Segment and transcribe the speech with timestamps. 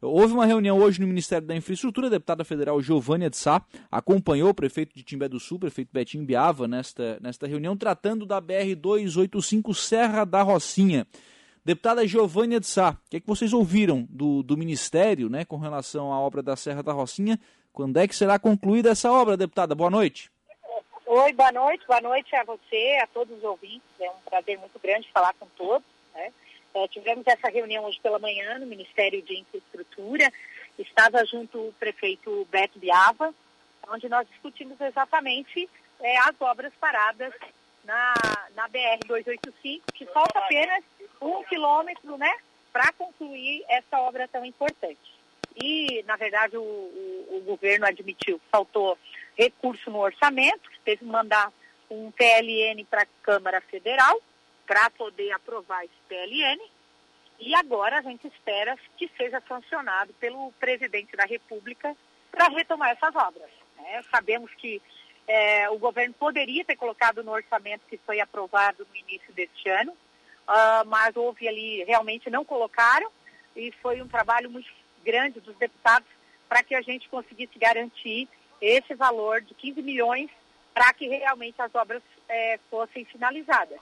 [0.00, 4.50] Houve uma reunião hoje no Ministério da Infraestrutura, a deputada federal Giovânia de Sá acompanhou
[4.50, 9.74] o prefeito de Timbé do Sul, prefeito Betinho Biava, nesta, nesta reunião, tratando da BR-285
[9.74, 11.06] Serra da Rocinha.
[11.64, 15.56] Deputada Giovânia de Sá, o que, é que vocês ouviram do, do Ministério né, com
[15.56, 17.40] relação à obra da Serra da Rocinha?
[17.72, 19.74] Quando é que será concluída essa obra, deputada?
[19.74, 20.30] Boa noite.
[21.06, 23.88] Oi, boa noite, boa noite a você, a todos os ouvintes.
[24.00, 25.86] É um prazer muito grande falar com todos.
[26.14, 26.32] Né?
[26.76, 30.30] É, tivemos essa reunião hoje pela manhã no Ministério de Infraestrutura.
[30.78, 33.34] Estava junto o prefeito Beto Biava,
[33.88, 35.66] onde nós discutimos exatamente
[36.00, 37.32] é, as obras paradas
[37.82, 38.12] na,
[38.54, 40.84] na BR-285, que falta apenas
[41.18, 42.30] um quilômetro né,
[42.70, 45.16] para concluir essa obra tão importante.
[45.56, 48.98] E, na verdade, o, o, o governo admitiu que faltou
[49.34, 51.50] recurso no orçamento, teve que mandar
[51.88, 54.20] um PLN para a Câmara Federal
[54.66, 56.60] para poder aprovar esse PLN.
[57.38, 61.94] E agora a gente espera que seja sancionado pelo presidente da República
[62.30, 63.50] para retomar essas obras.
[63.76, 64.02] Né?
[64.10, 64.80] Sabemos que
[65.26, 69.92] é, o governo poderia ter colocado no orçamento que foi aprovado no início deste ano,
[69.92, 73.10] uh, mas houve ali, realmente não colocaram,
[73.54, 74.70] e foi um trabalho muito
[75.04, 76.08] grande dos deputados
[76.48, 78.28] para que a gente conseguisse garantir
[78.60, 80.30] esse valor de 15 milhões
[80.72, 83.78] para que realmente as obras é, fossem finalizadas.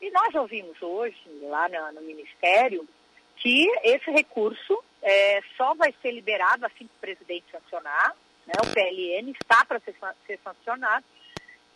[0.00, 2.88] E nós ouvimos hoje, lá no, no Ministério,
[3.36, 8.74] que esse recurso é, só vai ser liberado assim que o presidente sancionar, né, o
[8.74, 9.94] PLN está para ser,
[10.26, 11.04] ser sancionado,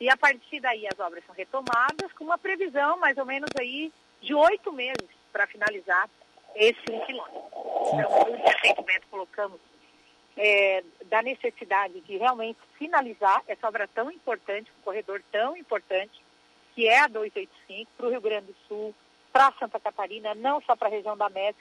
[0.00, 3.92] e a partir daí as obras são retomadas com uma previsão mais ou menos aí
[4.20, 6.08] de oito meses para finalizar
[6.54, 7.42] esse um quilômetro.
[7.92, 9.60] Então, recentemente colocamos
[10.36, 16.23] é, da necessidade de realmente finalizar essa obra tão importante, um corredor tão importante,
[16.74, 18.94] que é a 285, para o Rio Grande do Sul,
[19.32, 21.58] para Santa Catarina, não só para a região da MESC,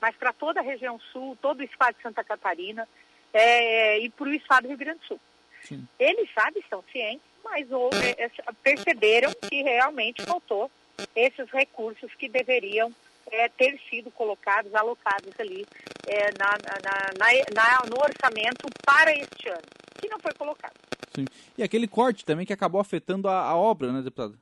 [0.00, 2.88] mas para toda a região sul, todo o estado de Santa Catarina
[3.32, 5.20] é, e para o estado do Rio Grande do Sul.
[5.62, 5.86] Sim.
[5.98, 7.66] Eles sabem, estão cientes, mas
[8.16, 8.30] é,
[8.62, 10.70] perceberam que realmente faltou
[11.14, 12.92] esses recursos que deveriam
[13.30, 15.66] é, ter sido colocados, alocados ali
[16.06, 19.62] é, na, na, na, no orçamento para este ano,
[20.00, 20.74] que não foi colocado.
[21.14, 21.26] Sim.
[21.58, 24.34] E aquele corte também que acabou afetando a, a obra, né, deputada?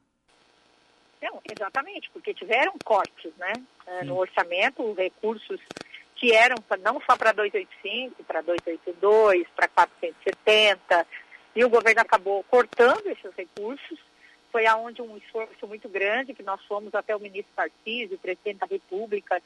[1.21, 3.53] Não, exatamente, porque tiveram cortes né,
[3.87, 5.61] é, no orçamento, recursos
[6.15, 11.07] que eram não só para 285, para 282, para 470,
[11.55, 13.99] e o governo acabou cortando esses recursos
[14.51, 18.59] foi aonde um esforço muito grande que nós fomos até o ministro Tarcísio, o presidente
[18.59, 19.43] da República,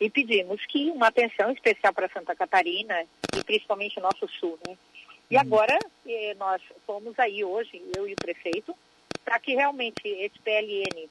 [0.00, 3.04] e pedimos que uma atenção especial para Santa Catarina
[3.36, 4.76] e principalmente o nosso sul, né?
[5.30, 5.40] E uhum.
[5.40, 8.76] agora eh, nós fomos aí hoje, eu e o prefeito,
[9.24, 11.08] para que realmente esse PLN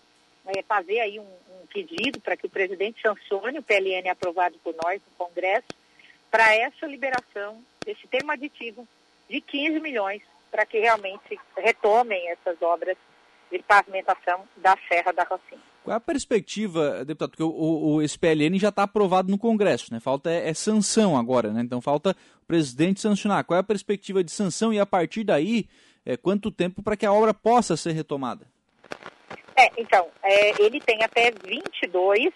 [0.47, 4.75] eh, fazer aí um, um pedido para que o presidente sancione o PLN aprovado por
[4.83, 5.67] nós no Congresso
[6.29, 8.87] para essa liberação desse termo aditivo
[9.29, 12.97] de 15 milhões para que realmente retomem essas obras
[13.51, 15.61] de pavimentação da Serra da Rocinha.
[15.83, 17.31] Qual é a perspectiva, deputado?
[17.31, 17.49] Porque o,
[17.95, 19.99] o esse PLN já está aprovado no Congresso, né?
[19.99, 21.61] Falta é, é, sanção agora, né?
[21.61, 23.43] Então falta o presidente sancionar.
[23.43, 25.67] Qual é a perspectiva de sanção e a partir daí,
[26.05, 28.45] é, quanto tempo para que a obra possa ser retomada?
[29.55, 32.33] É, então, é, ele tem até 22,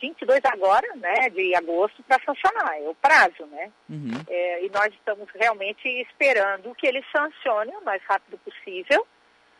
[0.00, 3.72] 22 agora, né, de agosto, para sancionar, é o prazo, né?
[3.88, 4.22] Uhum.
[4.28, 9.06] É, e nós estamos realmente esperando que ele sancione o mais rápido possível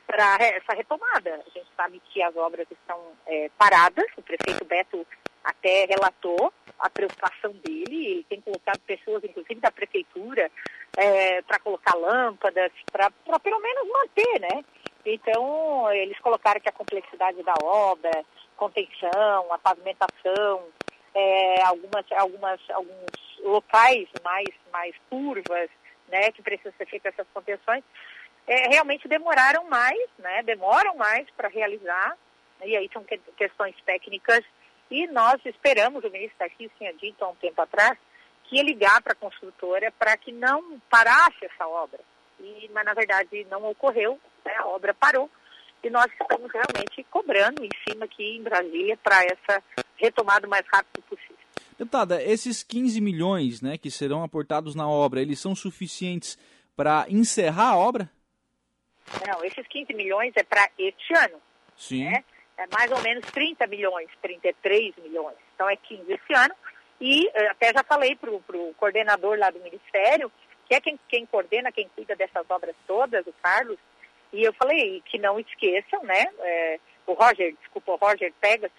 [0.06, 1.34] para essa retomada.
[1.46, 5.06] A gente sabe que as obras estão é, paradas, o prefeito Beto
[5.46, 10.50] até relatou a preocupação dele, ele tem colocado pessoas, inclusive da prefeitura,
[10.96, 14.64] é, para colocar lâmpadas, para pelo menos manter, né?
[15.04, 18.24] Então, eles colocaram que a complexidade da obra,
[18.56, 20.64] contenção, a pavimentação,
[21.14, 25.70] é, algumas, algumas, alguns locais mais, mais curvas,
[26.08, 27.84] né, que precisam ser feitas essas contenções,
[28.46, 30.42] é, realmente demoraram mais, né?
[30.42, 32.16] Demoram mais para realizar,
[32.64, 34.44] e aí são que, questões técnicas,
[34.90, 37.98] e nós esperamos, o ministro Tarcísio tinha dito há um tempo atrás,
[38.44, 42.00] que ia ligar para a construtora para que não parasse essa obra.
[42.38, 44.54] E, mas, na verdade, não ocorreu, né?
[44.56, 45.30] a obra parou,
[45.82, 49.62] e nós estamos realmente cobrando em cima aqui em Brasília para essa
[49.96, 51.36] retomada o mais rápido possível.
[51.78, 56.38] Deputada, esses 15 milhões né, que serão aportados na obra, eles são suficientes
[56.74, 58.10] para encerrar a obra?
[59.26, 61.40] Não, esses 15 milhões é para este ano.
[61.76, 62.04] Sim.
[62.04, 62.24] Né?
[62.56, 65.36] É mais ou menos 30 milhões, 33 milhões.
[65.54, 66.54] Então é 15 esse ano.
[67.00, 70.32] E eh, até já falei para o coordenador lá do Ministério,
[70.66, 73.78] que é quem, quem coordena, quem cuida dessas obras todas, o Carlos,
[74.32, 76.26] e eu falei que não esqueçam, né?
[76.40, 78.72] É, o Roger, desculpa, o Roger Pegas,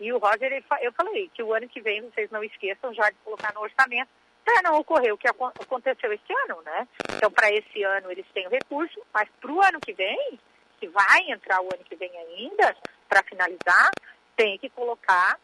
[0.00, 3.16] E o Roger, eu falei que o ano que vem vocês não esqueçam já de
[3.24, 4.08] colocar no orçamento
[4.44, 6.86] para não ocorrer o que aconteceu este ano, né?
[7.16, 10.38] Então, para esse ano eles têm o recurso, mas para o ano que vem,
[10.78, 12.76] que vai entrar o ano que vem ainda,
[13.08, 13.90] para finalizar,
[14.36, 15.38] tem que colocar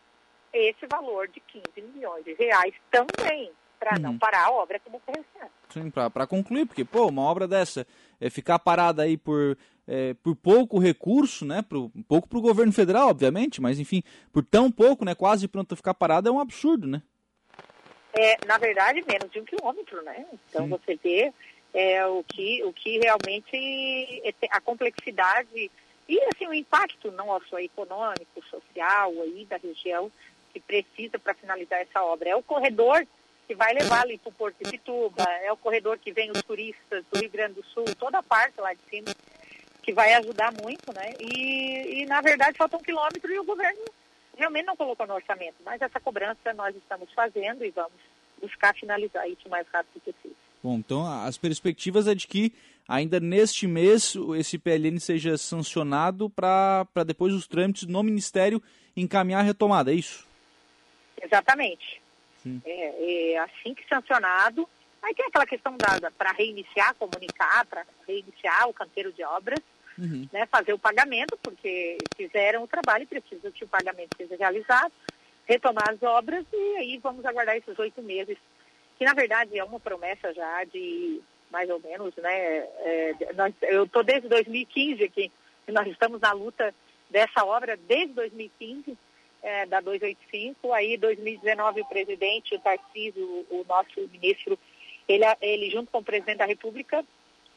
[0.53, 4.03] esse valor de 15 milhões de reais também, para uhum.
[4.03, 5.25] não parar a obra como ocorreu
[5.71, 7.87] Sim, para concluir, porque, pô, uma obra dessa,
[8.21, 12.73] é, ficar parada aí por, é, por pouco recurso, né, por, pouco para o governo
[12.73, 14.03] federal, obviamente, mas enfim,
[14.33, 17.03] por tão pouco, né, quase pronto a ficar parada, é um absurdo, né?
[18.13, 20.27] É, na verdade, menos de um quilômetro, né?
[20.49, 20.71] Então Sim.
[20.71, 21.33] você vê
[21.73, 25.71] é, o, que, o que realmente é, a complexidade
[26.11, 30.11] e assim o impacto não só econômico, social aí da região
[30.53, 32.31] que precisa para finalizar essa obra.
[32.31, 33.07] É o corredor
[33.47, 36.43] que vai levar ali para o Porto de Pituba, é o corredor que vem os
[36.43, 39.15] turistas do Rio Grande do Sul, toda a parte lá de cima,
[39.83, 41.15] que vai ajudar muito, né?
[41.21, 43.85] E, e na verdade falta um quilômetro e o governo
[44.37, 48.01] realmente não colocou no orçamento, mas essa cobrança nós estamos fazendo e vamos
[48.41, 50.37] buscar finalizar isso o mais rápido possível.
[50.63, 52.53] Bom, então as perspectivas é de que
[52.87, 58.63] ainda neste mês esse PLN seja sancionado para depois os trâmites no Ministério
[58.97, 60.29] encaminhar a retomada, é isso?
[61.23, 62.01] Exatamente.
[62.65, 64.69] É, é, assim que sancionado,
[65.03, 69.61] aí tem aquela questão da, para reiniciar, comunicar, para reiniciar o canteiro de obras,
[69.99, 70.27] uhum.
[70.33, 74.93] né, fazer o pagamento, porque fizeram o trabalho e precisa que o pagamento seja realizado,
[75.47, 78.39] retomar as obras e aí vamos aguardar esses oito meses,
[79.01, 82.59] que na verdade é uma promessa já de mais ou menos, né?
[82.59, 85.33] É, nós, eu estou desde 2015 aqui,
[85.69, 86.75] nós estamos na luta
[87.09, 88.99] dessa obra desde 2015
[89.43, 94.59] é, da 285, aí 2019 o presidente, o Tarcísio, o, nosso ministro,
[95.09, 97.03] ele, ele junto com o presidente da República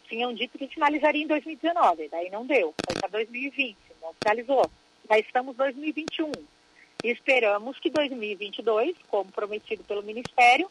[0.07, 4.63] tinham dito que finalizaria em 2019, daí não deu, foi para 2020, não finalizou.
[5.09, 6.31] Já estamos em 2021
[7.03, 10.69] e esperamos que 2022, como prometido pelo Ministério,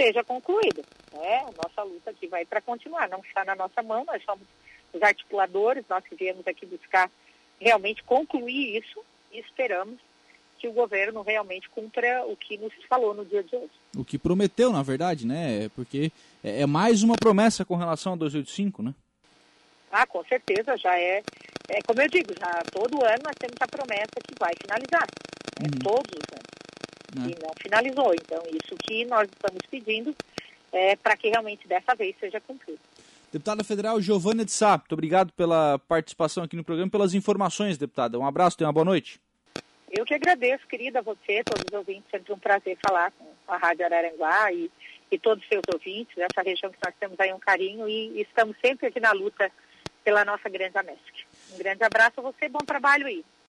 [0.00, 0.82] seja concluído.
[1.12, 1.38] Né?
[1.38, 4.46] A nossa luta aqui vai para continuar, não está na nossa mão, nós somos
[4.92, 7.10] os articuladores, nós que viemos aqui buscar
[7.60, 9.02] realmente concluir isso
[9.32, 9.98] e esperamos
[10.58, 13.70] que o governo realmente cumpra o que nos falou no dia de hoje.
[13.96, 15.68] O que prometeu, na verdade, né?
[15.74, 16.10] Porque
[16.42, 18.94] é, é mais uma promessa com relação a 285, né?
[19.90, 21.22] Ah, com certeza, já é,
[21.68, 25.06] é como eu digo, já todo ano nós temos a promessa que vai finalizar,
[25.60, 25.68] né?
[25.72, 25.78] uhum.
[25.82, 26.47] todos os anos,
[27.16, 27.30] é.
[27.30, 28.14] e não finalizou.
[28.14, 30.14] Então, isso que nós estamos pedindo
[30.72, 32.80] é para que realmente dessa vez seja cumprido.
[33.30, 38.18] Deputada Federal Giovana de Sá, muito obrigado pela participação aqui no programa, pelas informações, deputada.
[38.18, 39.20] Um abraço, tenha uma boa noite.
[39.90, 43.84] Eu que agradeço, querida, você, todos os ouvintes, sempre um prazer falar com a Rádio
[43.84, 44.70] Araranguá e,
[45.10, 48.56] e todos os seus ouvintes, essa região que nós temos aí um carinho e, estamos
[48.64, 49.50] sempre aqui na luta
[50.04, 51.02] pela nossa grande América.
[51.52, 53.24] Um grande abraço a você, bom trabalho aí.